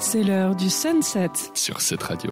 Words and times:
C'est 0.00 0.22
l'heure 0.22 0.54
du 0.54 0.70
sunset. 0.70 1.30
Sur 1.54 1.80
cette 1.80 2.02
radio. 2.02 2.30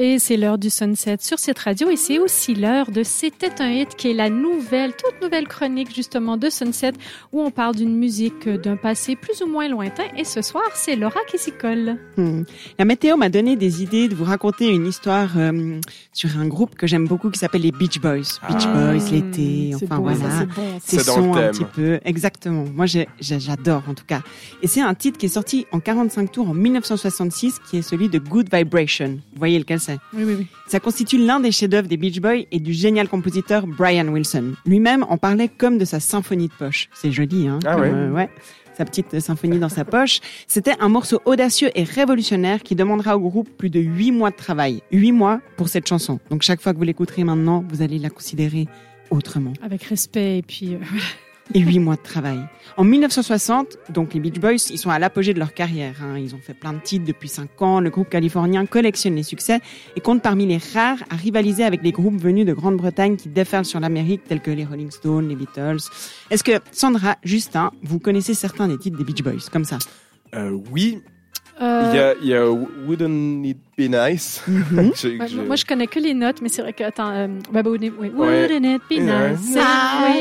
Et 0.00 0.18
c'est 0.18 0.36
l'heure 0.36 0.58
du 0.58 0.70
sunset 0.70 1.18
sur 1.20 1.38
cette 1.38 1.60
radio 1.60 1.88
et 1.88 1.94
c'est 1.94 2.18
aussi 2.18 2.56
l'heure 2.56 2.90
de 2.90 3.04
C'était 3.04 3.62
un 3.62 3.70
hit 3.70 3.94
qui 3.94 4.10
est 4.10 4.12
la 4.12 4.28
nouvelle, 4.28 4.90
toute 4.90 5.22
nouvelle 5.22 5.46
chronique 5.46 5.94
justement 5.94 6.36
de 6.36 6.50
Sunset 6.50 6.94
où 7.32 7.40
on 7.40 7.52
parle 7.52 7.76
d'une 7.76 7.96
musique 7.96 8.48
d'un 8.48 8.74
passé 8.74 9.14
plus 9.14 9.40
ou 9.42 9.46
moins 9.46 9.68
lointain 9.68 10.02
et 10.16 10.24
ce 10.24 10.42
soir 10.42 10.64
c'est 10.74 10.96
Laura 10.96 11.20
qui 11.30 11.38
s'y 11.38 11.52
colle. 11.52 11.96
Hmm. 12.16 12.42
La 12.76 12.84
météo 12.84 13.16
m'a 13.16 13.28
donné 13.28 13.54
des 13.54 13.84
idées 13.84 14.08
de 14.08 14.16
vous 14.16 14.24
raconter 14.24 14.66
une 14.66 14.84
histoire 14.84 15.30
euh, 15.36 15.78
sur 16.12 16.38
un 16.40 16.48
groupe 16.48 16.74
que 16.74 16.88
j'aime 16.88 17.06
beaucoup 17.06 17.30
qui 17.30 17.38
s'appelle 17.38 17.62
les 17.62 17.70
Beach 17.70 18.00
Boys. 18.00 18.40
Beach 18.48 18.64
Ah. 18.66 18.94
Boys, 18.94 19.10
l'été, 19.12 19.76
enfin 19.76 20.00
voilà. 20.00 20.18
c'est 20.40 20.46
bon, 20.46 20.80
ça. 20.80 20.80
C'est 20.82 21.04
sons 21.04 21.34
un 21.34 21.50
petit 21.52 21.66
peu, 21.66 22.00
exactement. 22.04 22.64
Moi 22.74 22.86
j'adore 23.20 23.84
en 23.88 23.94
tout 23.94 24.06
cas. 24.06 24.22
Et 24.60 24.66
c'est 24.66 24.80
un 24.80 24.94
titre 24.94 25.18
qui 25.18 25.26
est 25.26 25.28
sorti 25.28 25.66
en 25.70 25.78
45 25.78 26.32
tours 26.32 26.48
en 26.48 26.54
1966 26.54 27.60
qui 27.70 27.76
est 27.76 27.82
celui 27.82 28.08
de 28.08 28.18
Good 28.18 28.52
Vibration. 28.52 29.20
Vous 29.34 29.38
voyez 29.38 29.60
lequel 29.60 29.78
Oui, 30.12 30.24
oui, 30.24 30.34
oui. 30.38 30.46
Ça 30.66 30.80
constitue 30.80 31.18
l'un 31.18 31.40
des 31.40 31.52
chefs-d'œuvre 31.52 31.88
des 31.88 31.96
Beach 31.96 32.20
Boys 32.20 32.44
et 32.50 32.60
du 32.60 32.72
génial 32.72 33.08
compositeur 33.08 33.66
Brian 33.66 34.08
Wilson. 34.08 34.54
Lui-même 34.66 35.04
en 35.08 35.16
parlait 35.18 35.48
comme 35.48 35.78
de 35.78 35.84
sa 35.84 36.00
symphonie 36.00 36.48
de 36.48 36.52
poche. 36.54 36.88
C'est 36.94 37.12
joli, 37.12 37.48
hein 37.48 37.58
Ah 37.66 37.72
comme, 37.74 37.82
ouais. 37.82 37.90
euh, 37.92 38.10
ouais. 38.10 38.28
Sa 38.76 38.84
petite 38.84 39.20
symphonie 39.20 39.58
dans 39.60 39.68
sa 39.68 39.84
poche. 39.84 40.18
C'était 40.48 40.74
un 40.80 40.88
morceau 40.88 41.20
audacieux 41.26 41.70
et 41.76 41.84
révolutionnaire 41.84 42.62
qui 42.62 42.74
demandera 42.74 43.16
au 43.16 43.20
groupe 43.20 43.48
plus 43.56 43.70
de 43.70 43.78
huit 43.78 44.10
mois 44.10 44.30
de 44.30 44.36
travail. 44.36 44.82
Huit 44.90 45.12
mois 45.12 45.40
pour 45.56 45.68
cette 45.68 45.86
chanson. 45.86 46.18
Donc 46.28 46.42
chaque 46.42 46.60
fois 46.60 46.72
que 46.72 46.78
vous 46.78 46.84
l'écouterez 46.84 47.22
maintenant, 47.22 47.64
vous 47.70 47.82
allez 47.82 48.00
la 48.00 48.10
considérer 48.10 48.66
autrement. 49.10 49.52
Avec 49.62 49.84
respect 49.84 50.38
et 50.38 50.42
puis 50.42 50.74
euh, 50.74 50.78
Et 51.52 51.60
huit 51.60 51.78
mois 51.78 51.96
de 51.96 52.02
travail. 52.02 52.38
En 52.78 52.84
1960, 52.84 53.76
donc 53.90 54.14
les 54.14 54.20
Beach 54.20 54.40
Boys, 54.40 54.54
ils 54.70 54.78
sont 54.78 54.88
à 54.88 54.98
l'apogée 54.98 55.34
de 55.34 55.38
leur 55.38 55.52
carrière. 55.52 55.96
hein. 56.02 56.16
Ils 56.18 56.34
ont 56.34 56.38
fait 56.38 56.54
plein 56.54 56.72
de 56.72 56.78
titres 56.80 57.04
depuis 57.04 57.28
cinq 57.28 57.60
ans. 57.60 57.80
Le 57.80 57.90
groupe 57.90 58.08
californien 58.08 58.64
collectionne 58.64 59.14
les 59.14 59.22
succès 59.22 59.60
et 59.94 60.00
compte 60.00 60.22
parmi 60.22 60.46
les 60.46 60.58
rares 60.72 60.98
à 61.10 61.16
rivaliser 61.16 61.62
avec 61.62 61.82
les 61.82 61.92
groupes 61.92 62.18
venus 62.18 62.46
de 62.46 62.54
Grande-Bretagne 62.54 63.16
qui 63.16 63.28
déferlent 63.28 63.66
sur 63.66 63.78
l'Amérique, 63.78 64.24
tels 64.26 64.40
que 64.40 64.50
les 64.50 64.64
Rolling 64.64 64.90
Stones, 64.90 65.28
les 65.28 65.36
Beatles. 65.36 65.80
Est-ce 66.30 66.42
que 66.42 66.52
Sandra, 66.72 67.16
Justin, 67.22 67.70
vous 67.82 67.98
connaissez 67.98 68.32
certains 68.32 68.66
des 68.66 68.78
titres 68.78 68.96
des 68.96 69.04
Beach 69.04 69.22
Boys 69.22 69.48
comme 69.52 69.66
ça? 69.66 69.78
Euh, 70.34 70.58
oui, 70.72 71.00
euh, 71.60 71.82
il 71.92 71.96
y, 71.96 72.00
a, 72.00 72.14
il 72.22 72.26
y 72.26 72.34
a 72.34 72.50
Wouldn't 72.50 73.44
It 73.46 73.58
Be 73.78 73.82
Nice? 73.88 74.42
Mhm. 74.48 74.92
Je- 74.96 75.08
je- 75.28 75.40
Moi, 75.42 75.54
je 75.56 75.64
connais 75.64 75.86
que 75.86 76.00
les 76.00 76.14
notes, 76.14 76.40
mais 76.42 76.48
c'est 76.48 76.62
vrai 76.62 76.72
que, 76.72 76.82
attends, 76.82 77.10
euh, 77.10 77.28
bah, 77.52 77.62
bah, 77.62 77.70
oui, 77.70 77.92
oui. 78.00 78.08
Wouldn't 78.08 78.64
it 78.76 78.82
be 78.90 78.94
nice? 79.00 79.54
Na, 79.54 79.60
na. 79.60 80.16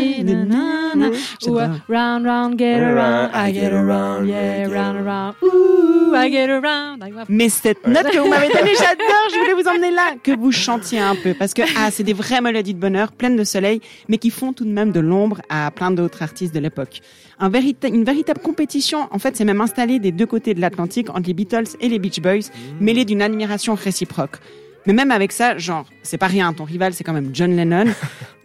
Ou, 1.47 1.59
euh, 1.59 1.67
round, 1.89 2.25
round, 2.25 2.57
get 2.59 2.79
around, 2.79 3.31
I 3.33 3.53
get 3.53 3.71
around, 3.73 4.27
yeah, 4.27 4.67
round, 4.67 4.97
around, 5.05 5.35
ooh, 5.43 6.13
I 6.15 6.31
get 6.31 6.49
around. 6.49 7.01
Want- 7.01 7.25
Mais 7.29 7.49
cette 7.49 7.85
note 7.87 8.09
que 8.11 8.17
vous 8.19 8.29
m'avez 8.29 8.47
donnée, 8.47 8.71
j'adore, 8.77 9.29
je 9.31 9.39
voulais 9.39 9.61
vous 9.61 9.67
emmener 9.69 9.91
là, 9.91 10.13
que 10.23 10.35
vous 10.37 10.51
chantiez 10.51 10.99
un 10.99 11.15
peu, 11.15 11.33
parce 11.33 11.53
que 11.53 11.61
ah, 11.77 11.91
c'est 11.91 12.03
des 12.03 12.13
vraies 12.13 12.41
mélodies 12.41 12.73
de 12.73 12.79
bonheur, 12.79 13.11
pleines 13.11 13.35
de 13.35 13.43
soleil, 13.43 13.81
mais 14.09 14.17
qui 14.17 14.29
font 14.29 14.53
tout 14.53 14.65
de 14.65 14.71
même 14.71 14.91
de 14.91 14.99
l'ombre 14.99 15.41
à 15.49 15.69
plein 15.71 15.91
d'autres 15.91 16.21
artistes 16.21 16.53
de 16.53 16.59
l'époque. 16.59 17.01
Un 17.39 17.51
une 17.51 18.03
véritable 18.03 18.41
compétition, 18.41 19.07
en 19.11 19.19
fait, 19.19 19.35
c'est 19.35 19.45
même 19.45 19.61
installée 19.61 19.99
des 19.99 20.11
deux 20.11 20.25
côtés 20.25 20.53
de 20.53 20.61
l'Atlantique 20.61 21.09
entre 21.09 21.27
les 21.27 21.33
Beatles 21.33 21.67
et 21.81 21.89
les 21.89 21.99
Beach 21.99 22.19
Boys, 22.21 22.49
mêlée 22.79 23.05
d'une 23.05 23.21
admiration 23.21 23.75
réciproque. 23.75 24.37
Mais 24.85 24.93
même 24.93 25.11
avec 25.11 25.31
ça, 25.31 25.57
genre, 25.57 25.85
c'est 26.01 26.17
pas 26.17 26.27
rien, 26.27 26.51
ton 26.53 26.63
rival, 26.63 26.93
c'est 26.93 27.03
quand 27.03 27.13
même 27.13 27.29
John 27.33 27.55
Lennon. 27.55 27.85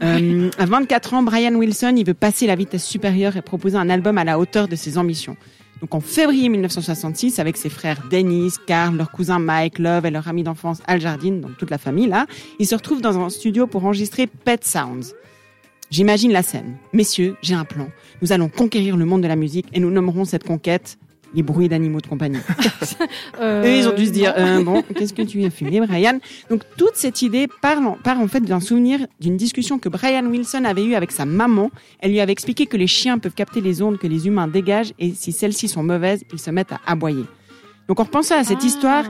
Euh, 0.00 0.48
à 0.58 0.64
24 0.64 1.14
ans, 1.14 1.24
Brian 1.24 1.52
Wilson, 1.56 1.94
il 1.96 2.06
veut 2.06 2.14
passer 2.14 2.46
la 2.46 2.54
vitesse 2.54 2.84
supérieure 2.84 3.36
et 3.36 3.42
proposer 3.42 3.76
un 3.76 3.90
album 3.90 4.16
à 4.16 4.22
la 4.22 4.38
hauteur 4.38 4.68
de 4.68 4.76
ses 4.76 4.96
ambitions. 4.96 5.36
Donc 5.80 5.92
en 5.92 5.98
février 5.98 6.48
1966, 6.48 7.40
avec 7.40 7.56
ses 7.56 7.68
frères 7.68 8.04
Dennis, 8.08 8.54
Carl, 8.64 8.96
leur 8.96 9.10
cousin 9.10 9.40
Mike, 9.40 9.80
Love 9.80 10.06
et 10.06 10.10
leur 10.10 10.28
ami 10.28 10.44
d'enfance 10.44 10.82
Al 10.86 11.00
Jardine, 11.00 11.40
donc 11.40 11.56
toute 11.56 11.70
la 11.70 11.78
famille 11.78 12.06
là, 12.06 12.26
ils 12.60 12.66
se 12.68 12.76
retrouvent 12.76 13.00
dans 13.00 13.18
un 13.18 13.28
studio 13.28 13.66
pour 13.66 13.84
enregistrer 13.84 14.28
Pet 14.28 14.64
Sounds. 14.64 15.14
J'imagine 15.90 16.32
la 16.32 16.42
scène. 16.42 16.76
Messieurs, 16.92 17.36
j'ai 17.42 17.54
un 17.54 17.64
plan. 17.64 17.88
Nous 18.22 18.32
allons 18.32 18.48
conquérir 18.48 18.96
le 18.96 19.04
monde 19.04 19.22
de 19.22 19.28
la 19.28 19.36
musique 19.36 19.66
et 19.72 19.80
nous 19.80 19.90
nommerons 19.90 20.24
cette 20.24 20.44
conquête 20.44 20.98
les 21.34 21.42
bruits 21.42 21.68
d'animaux 21.68 22.00
de 22.00 22.06
compagnie. 22.06 22.38
Euh, 23.40 23.62
Eux, 23.64 23.76
ils 23.76 23.88
ont 23.88 23.94
dû 23.94 24.06
se 24.06 24.10
dire, 24.10 24.34
euh, 24.36 24.62
bon, 24.64 24.82
qu'est-ce 24.96 25.14
que 25.14 25.22
tu 25.22 25.44
as 25.44 25.50
fumé, 25.50 25.80
Brian? 25.80 26.18
Donc, 26.50 26.62
toute 26.76 26.96
cette 26.96 27.22
idée 27.22 27.46
part 27.62 27.78
en, 27.78 27.92
part 27.92 28.18
en 28.18 28.26
fait 28.26 28.40
d'un 28.40 28.58
souvenir 28.58 29.06
d'une 29.20 29.36
discussion 29.36 29.78
que 29.78 29.88
Brian 29.88 30.24
Wilson 30.26 30.64
avait 30.64 30.84
eue 30.84 30.94
avec 30.96 31.12
sa 31.12 31.24
maman. 31.24 31.70
Elle 32.00 32.10
lui 32.10 32.20
avait 32.20 32.32
expliqué 32.32 32.66
que 32.66 32.76
les 32.76 32.88
chiens 32.88 33.18
peuvent 33.18 33.34
capter 33.34 33.60
les 33.60 33.80
ondes 33.80 33.98
que 33.98 34.08
les 34.08 34.26
humains 34.26 34.48
dégagent 34.48 34.92
et 34.98 35.12
si 35.14 35.30
celles-ci 35.30 35.68
sont 35.68 35.84
mauvaises, 35.84 36.24
ils 36.32 36.40
se 36.40 36.50
mettent 36.50 36.72
à 36.72 36.80
aboyer. 36.86 37.24
Donc, 37.86 38.00
en 38.00 38.04
repensant 38.04 38.36
à 38.38 38.42
cette 38.44 38.58
Ah. 38.62 38.66
histoire, 38.66 39.04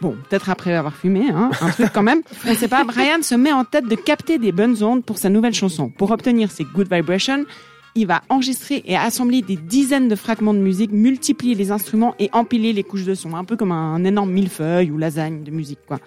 bon, 0.00 0.16
peut-être 0.28 0.50
après 0.50 0.74
avoir 0.74 0.96
fumé, 0.96 1.30
hein, 1.32 1.50
un 1.60 1.70
truc 1.70 1.90
quand 1.94 2.02
même, 2.02 2.22
on 2.48 2.54
sait 2.54 2.68
pas, 2.68 2.82
Brian 2.92 3.22
se 3.22 3.36
met 3.36 3.52
en 3.52 3.64
tête 3.64 3.86
de 3.86 3.94
capter 3.94 4.38
des 4.38 4.50
bonnes 4.50 4.82
ondes 4.82 5.04
pour 5.04 5.18
sa 5.18 5.28
nouvelle 5.28 5.54
chanson. 5.54 5.90
Pour 5.90 6.10
obtenir 6.10 6.50
ces 6.50 6.64
good 6.64 6.92
vibrations, 6.92 7.44
il 7.94 8.06
va 8.06 8.22
enregistrer 8.28 8.82
et 8.86 8.96
assembler 8.96 9.42
des 9.42 9.56
dizaines 9.56 10.08
de 10.08 10.14
fragments 10.14 10.54
de 10.54 10.58
musique, 10.58 10.92
multiplier 10.92 11.54
les 11.54 11.70
instruments 11.70 12.14
et 12.18 12.30
empiler 12.32 12.72
les 12.72 12.84
couches 12.84 13.04
de 13.04 13.14
son, 13.14 13.34
un 13.34 13.44
peu 13.44 13.56
comme 13.56 13.72
un 13.72 14.04
énorme 14.04 14.30
millefeuille 14.30 14.90
ou 14.90 14.98
lasagne 14.98 15.42
de 15.42 15.50
musique, 15.50 15.80
quoi. 15.86 15.98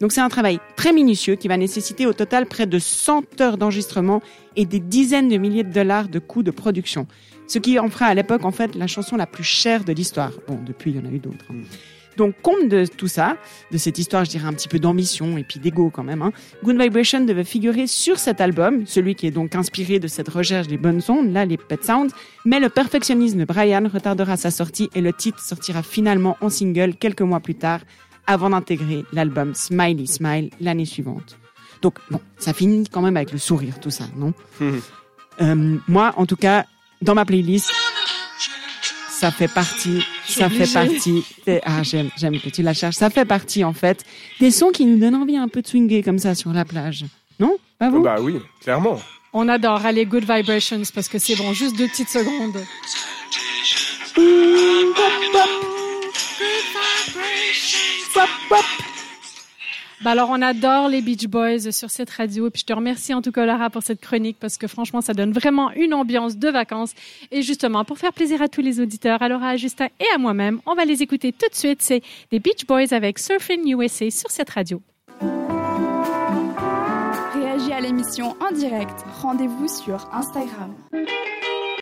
Donc 0.00 0.12
c'est 0.12 0.20
un 0.20 0.28
travail 0.28 0.58
très 0.76 0.92
minutieux 0.92 1.36
qui 1.36 1.48
va 1.48 1.56
nécessiter 1.56 2.04
au 2.06 2.12
total 2.12 2.44
près 2.46 2.66
de 2.66 2.78
100 2.78 3.40
heures 3.40 3.56
d'enregistrement 3.56 4.20
et 4.54 4.66
des 4.66 4.78
dizaines 4.78 5.28
de 5.30 5.38
milliers 5.38 5.64
de 5.64 5.72
dollars 5.72 6.08
de 6.08 6.18
coûts 6.18 6.42
de 6.42 6.50
production. 6.50 7.06
Ce 7.48 7.58
qui 7.58 7.78
en 7.78 7.88
fera 7.88 8.06
à 8.06 8.14
l'époque 8.14 8.44
en 8.44 8.50
fait 8.50 8.74
la 8.74 8.86
chanson 8.86 9.16
la 9.16 9.26
plus 9.26 9.44
chère 9.44 9.84
de 9.84 9.92
l'histoire. 9.94 10.32
Bon, 10.48 10.58
depuis 10.66 10.90
il 10.90 10.96
y 10.96 11.00
en 11.00 11.08
a 11.08 11.12
eu 11.12 11.18
d'autres. 11.18 11.46
hein. 11.50 11.54
Donc 12.16 12.34
compte 12.42 12.68
de 12.68 12.86
tout 12.86 13.08
ça, 13.08 13.36
de 13.70 13.78
cette 13.78 13.98
histoire, 13.98 14.24
je 14.24 14.30
dirais 14.30 14.46
un 14.46 14.52
petit 14.52 14.68
peu 14.68 14.78
d'ambition 14.78 15.36
et 15.38 15.44
puis 15.44 15.60
d'ego 15.60 15.90
quand 15.90 16.02
même. 16.02 16.22
Hein, 16.22 16.32
Good 16.64 16.80
Vibration 16.80 17.20
devait 17.24 17.44
figurer 17.44 17.86
sur 17.86 18.18
cet 18.18 18.40
album, 18.40 18.86
celui 18.86 19.14
qui 19.14 19.26
est 19.26 19.30
donc 19.30 19.54
inspiré 19.54 19.98
de 19.98 20.08
cette 20.08 20.28
recherche 20.28 20.66
des 20.66 20.78
bonnes 20.78 21.02
ondes, 21.08 21.32
là 21.32 21.44
les 21.44 21.56
Pet 21.56 21.84
Sounds, 21.84 22.10
mais 22.44 22.60
le 22.60 22.68
perfectionnisme 22.68 23.38
de 23.40 23.44
Brian 23.44 23.88
retardera 23.92 24.36
sa 24.36 24.50
sortie 24.50 24.88
et 24.94 25.00
le 25.00 25.12
titre 25.12 25.40
sortira 25.40 25.82
finalement 25.82 26.36
en 26.40 26.48
single 26.48 26.94
quelques 26.96 27.22
mois 27.22 27.40
plus 27.40 27.54
tard, 27.54 27.80
avant 28.26 28.50
d'intégrer 28.50 29.04
l'album 29.12 29.54
Smiley 29.54 30.06
Smile 30.06 30.50
l'année 30.60 30.84
suivante. 30.84 31.38
Donc 31.82 31.98
bon, 32.10 32.20
ça 32.38 32.52
finit 32.52 32.88
quand 32.88 33.02
même 33.02 33.16
avec 33.16 33.32
le 33.32 33.38
sourire 33.38 33.78
tout 33.80 33.90
ça, 33.90 34.04
non? 34.16 34.32
Euh, 35.42 35.76
Moi, 35.86 36.14
en 36.16 36.24
tout 36.24 36.36
cas, 36.36 36.64
dans 37.02 37.14
ma 37.14 37.26
playlist, 37.26 37.70
ça 39.26 39.32
fait 39.32 39.48
partie, 39.48 40.02
ça 40.24 40.48
fait 40.48 40.72
partie. 40.72 41.24
des- 41.46 41.60
Ah, 41.64 41.82
j'aime, 41.82 42.10
j'aime 42.16 42.38
que 42.38 42.48
tu 42.48 42.62
la 42.62 42.74
cherches. 42.74 42.94
Ça 42.94 43.10
fait 43.10 43.24
partie 43.24 43.64
en 43.64 43.72
fait 43.72 44.04
des 44.38 44.52
sons 44.52 44.70
qui 44.70 44.84
nous 44.86 44.98
donnent 44.98 45.16
envie 45.16 45.36
un 45.36 45.48
peu 45.48 45.62
de 45.62 45.66
swinguer 45.66 46.02
comme 46.04 46.18
ça 46.20 46.36
sur 46.36 46.52
la 46.52 46.64
plage, 46.64 47.04
non? 47.40 47.56
Pas 47.78 47.90
vous? 47.90 48.02
Bah 48.02 48.16
oui, 48.20 48.36
clairement. 48.62 49.00
On 49.32 49.48
adore 49.48 49.84
aller 49.84 50.06
Good 50.06 50.24
Vibrations 50.30 50.80
parce 50.94 51.08
que 51.08 51.18
c'est 51.18 51.34
bon, 51.34 51.52
juste 51.52 51.76
deux 51.76 51.88
petites 51.88 52.08
secondes. 52.08 52.56
Bah 60.02 60.10
alors 60.10 60.28
on 60.30 60.42
adore 60.42 60.88
les 60.88 61.00
Beach 61.00 61.26
Boys 61.26 61.72
sur 61.72 61.90
cette 61.90 62.10
radio 62.10 62.48
et 62.48 62.50
puis 62.50 62.60
je 62.60 62.66
te 62.66 62.72
remercie 62.72 63.14
en 63.14 63.22
tout 63.22 63.32
cas 63.32 63.46
Laura 63.46 63.70
pour 63.70 63.82
cette 63.82 64.00
chronique 64.00 64.36
parce 64.38 64.58
que 64.58 64.66
franchement 64.66 65.00
ça 65.00 65.14
donne 65.14 65.32
vraiment 65.32 65.70
une 65.72 65.94
ambiance 65.94 66.36
de 66.36 66.48
vacances 66.50 66.92
et 67.30 67.40
justement 67.40 67.84
pour 67.84 67.96
faire 67.96 68.12
plaisir 68.12 68.42
à 68.42 68.48
tous 68.48 68.60
les 68.60 68.80
auditeurs, 68.80 69.22
à 69.22 69.26
à 69.26 69.56
Justin 69.56 69.88
et 70.00 70.14
à 70.14 70.18
moi-même, 70.18 70.60
on 70.66 70.74
va 70.74 70.84
les 70.84 71.02
écouter 71.02 71.32
tout 71.32 71.48
de 71.48 71.54
suite, 71.54 71.82
c'est 71.82 72.02
des 72.30 72.38
Beach 72.38 72.66
Boys 72.66 72.92
avec 72.92 73.18
Surfing 73.18 73.74
USA 73.74 74.10
sur 74.10 74.30
cette 74.30 74.50
radio. 74.50 74.80
Réagis 77.34 77.72
à 77.72 77.80
l'émission 77.80 78.34
en 78.40 78.54
direct. 78.54 79.04
Rendez-vous 79.20 79.68
sur 79.68 80.08
Instagram. 80.12 80.74